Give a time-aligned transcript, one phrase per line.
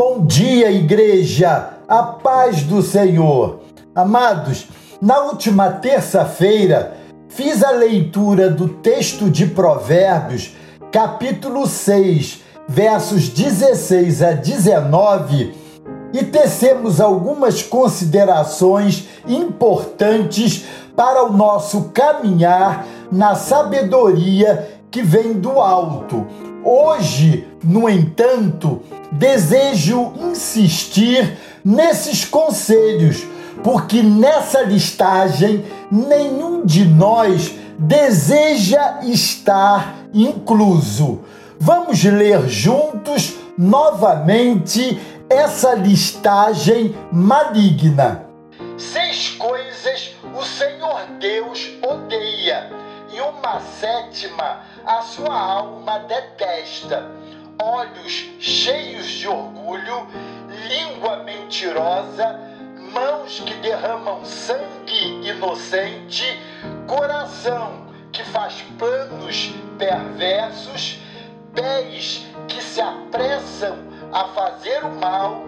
[0.00, 3.62] Bom dia, igreja, a paz do Senhor.
[3.92, 4.68] Amados,
[5.02, 6.96] na última terça-feira
[7.28, 10.54] fiz a leitura do texto de Provérbios,
[10.92, 15.52] capítulo 6, versos 16 a 19,
[16.12, 26.24] e tecemos algumas considerações importantes para o nosso caminhar na sabedoria que vem do alto.
[26.70, 33.26] Hoje, no entanto, desejo insistir nesses conselhos,
[33.64, 41.20] porque nessa listagem nenhum de nós deseja estar incluso.
[41.58, 45.00] Vamos ler juntos novamente
[45.30, 48.26] essa listagem maligna.
[48.76, 52.70] Seis coisas o Senhor Deus odeia,
[53.10, 57.10] e uma sétima a sua alma detesta.
[57.60, 60.06] Olhos cheios de orgulho,
[60.68, 62.38] língua mentirosa,
[62.92, 66.24] mãos que derramam sangue inocente,
[66.86, 70.98] coração que faz planos perversos,
[71.54, 73.76] pés que se apressam
[74.12, 75.42] a fazer o mal,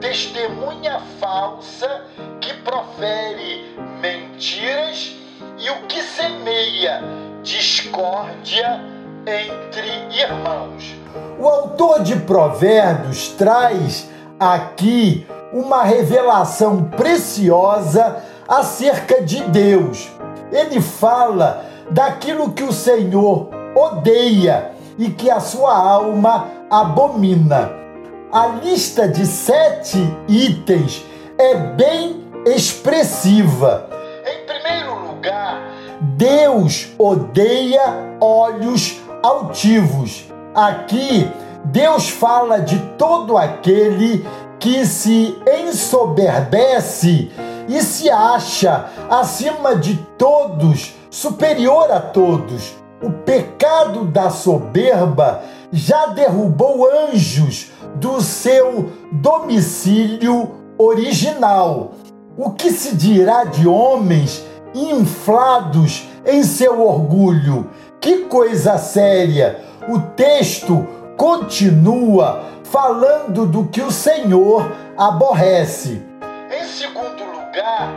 [0.00, 2.06] testemunha falsa
[2.40, 5.19] que profere mentiras
[5.60, 7.02] e o que semeia
[7.42, 8.80] discórdia
[9.26, 10.96] entre irmãos.
[11.38, 14.08] O autor de Provérbios traz
[14.38, 20.08] aqui uma revelação preciosa acerca de Deus.
[20.50, 27.70] Ele fala daquilo que o Senhor odeia e que a sua alma abomina.
[28.32, 31.04] A lista de sete itens
[31.36, 33.99] é bem expressiva.
[36.00, 40.24] Deus odeia olhos altivos.
[40.54, 41.30] Aqui,
[41.66, 44.26] Deus fala de todo aquele
[44.58, 47.30] que se ensoberbece
[47.68, 52.74] e se acha acima de todos, superior a todos.
[53.02, 61.92] O pecado da soberba já derrubou anjos do seu domicílio original.
[62.36, 64.44] O que se dirá de homens
[64.74, 67.70] inflados em seu orgulho?
[68.00, 69.60] Que coisa séria!
[69.88, 70.86] O texto
[71.16, 76.02] continua falando do que o Senhor aborrece.
[76.50, 77.92] Em segundo lugar,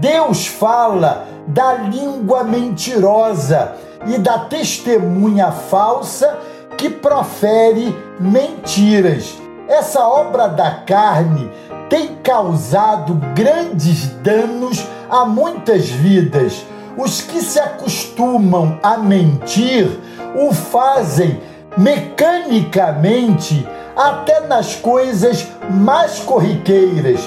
[0.00, 3.74] Deus fala da língua mentirosa
[4.06, 6.38] e da testemunha falsa
[6.76, 9.34] que profere mentiras.
[9.68, 11.50] Essa obra da carne
[11.88, 16.64] tem causado grandes danos a muitas vidas
[16.96, 19.86] os que se acostumam a mentir
[20.34, 21.40] o fazem
[21.76, 27.20] mecanicamente até nas coisas mais corriqueiras.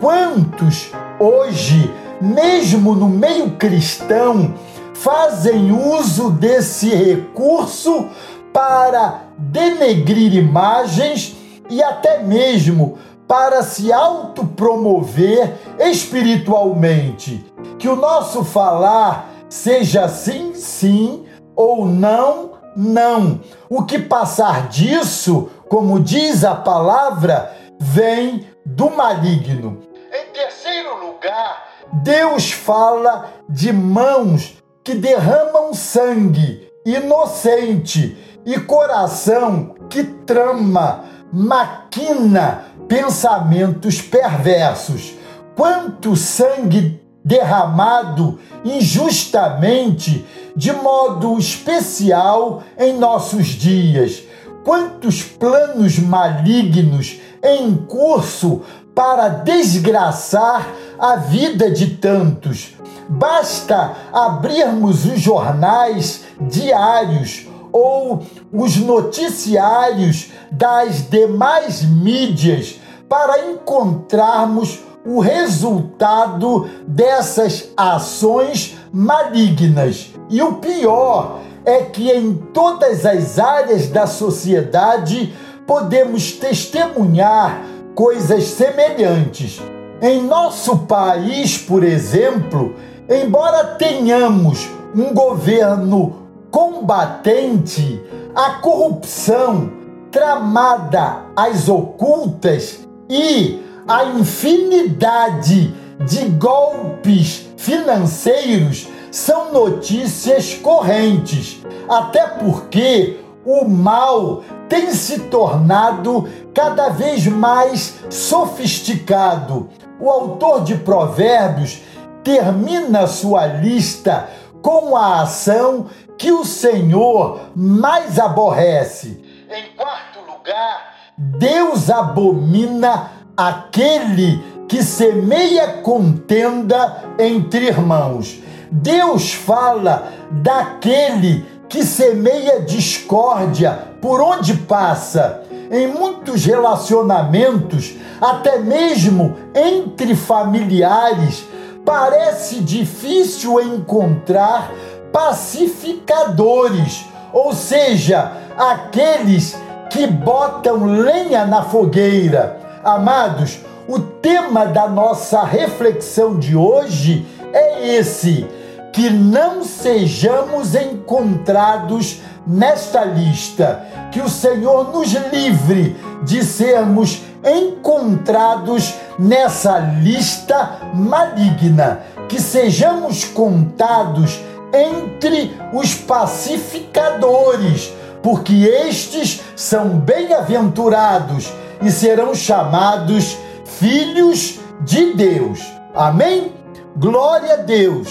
[0.00, 4.54] Quantos hoje, mesmo no meio cristão,
[4.94, 8.08] fazem uso desse recurso
[8.52, 11.36] para denegrir imagens
[11.68, 12.98] e até mesmo
[13.30, 17.46] para se autopromover espiritualmente?
[17.78, 21.24] que o nosso falar seja sim, sim
[21.56, 23.40] ou não, não.
[23.70, 29.80] O que passar disso, como diz a palavra, vem do maligno.
[30.12, 31.68] Em terceiro lugar,
[32.02, 45.14] Deus fala de mãos que derramam sangue inocente e coração que trama, maquina pensamentos perversos.
[45.54, 50.24] Quanto sangue derramado injustamente,
[50.56, 54.22] de modo especial em nossos dias.
[54.64, 58.62] Quantos planos malignos em curso
[58.94, 60.66] para desgraçar
[60.98, 62.74] a vida de tantos.
[63.08, 68.22] Basta abrirmos os jornais diários ou
[68.52, 80.10] os noticiários das demais mídias para encontrarmos o resultado dessas ações malignas.
[80.28, 85.34] E o pior é que em todas as áreas da sociedade
[85.66, 87.62] podemos testemunhar
[87.94, 89.60] coisas semelhantes.
[90.02, 92.74] Em nosso país, por exemplo,
[93.08, 96.19] embora tenhamos um governo
[96.50, 98.02] combatente,
[98.34, 99.70] a corrupção
[100.10, 105.74] tramada às ocultas e a infinidade
[106.06, 117.26] de golpes financeiros são notícias correntes, até porque o mal tem se tornado cada vez
[117.26, 119.68] mais sofisticado.
[120.00, 121.82] O autor de Provérbios
[122.22, 124.28] termina sua lista
[124.62, 125.86] com a ação
[126.20, 129.24] que o Senhor mais aborrece.
[129.50, 134.38] Em quarto lugar, Deus abomina aquele
[134.68, 138.38] que semeia contenda entre irmãos.
[138.70, 143.72] Deus fala daquele que semeia discórdia
[144.02, 145.42] por onde passa.
[145.70, 151.46] Em muitos relacionamentos, até mesmo entre familiares,
[151.82, 154.70] parece difícil encontrar
[155.12, 159.56] pacificadores, ou seja, aqueles
[159.90, 162.58] que botam lenha na fogueira.
[162.84, 168.46] Amados, o tema da nossa reflexão de hoje é esse:
[168.92, 179.78] que não sejamos encontrados nesta lista, que o Senhor nos livre de sermos encontrados nessa
[179.78, 184.40] lista maligna, que sejamos contados
[184.72, 191.52] entre os pacificadores, porque estes são bem-aventurados
[191.82, 195.60] e serão chamados filhos de Deus.
[195.94, 196.52] Amém?
[196.96, 198.08] Glória a Deus.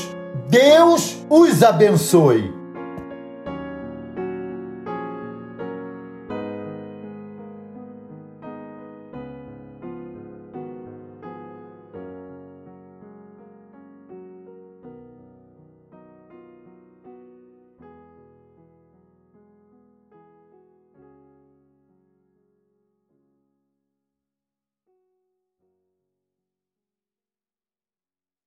[0.47, 2.58] Deus os abençoe.